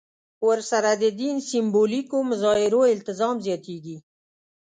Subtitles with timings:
[0.47, 3.97] ورسره د دین سېمبولیکو مظاهرو التزام زیاتېږي.